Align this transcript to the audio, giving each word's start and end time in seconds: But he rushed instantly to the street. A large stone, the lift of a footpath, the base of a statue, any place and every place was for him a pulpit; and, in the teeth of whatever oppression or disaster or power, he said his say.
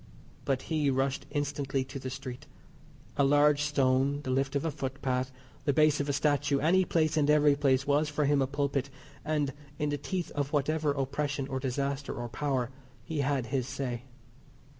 But 0.45 0.63
he 0.63 0.89
rushed 0.89 1.27
instantly 1.29 1.83
to 1.83 1.99
the 1.99 2.09
street. 2.09 2.47
A 3.17 3.23
large 3.23 3.61
stone, 3.61 4.21
the 4.23 4.31
lift 4.31 4.55
of 4.55 4.65
a 4.65 4.71
footpath, 4.71 5.31
the 5.65 5.73
base 5.73 5.99
of 5.99 6.09
a 6.09 6.11
statue, 6.13 6.57
any 6.57 6.85
place 6.85 7.17
and 7.17 7.29
every 7.29 7.55
place 7.55 7.85
was 7.85 8.09
for 8.09 8.25
him 8.25 8.41
a 8.41 8.47
pulpit; 8.47 8.89
and, 9.23 9.53
in 9.77 9.89
the 9.89 9.99
teeth 9.99 10.31
of 10.31 10.53
whatever 10.53 10.91
oppression 10.93 11.47
or 11.49 11.59
disaster 11.59 12.15
or 12.15 12.29
power, 12.29 12.71
he 13.05 13.21
said 13.21 13.45
his 13.45 13.67
say. 13.67 14.05